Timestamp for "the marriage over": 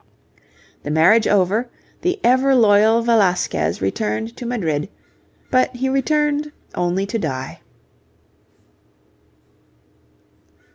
0.81-1.69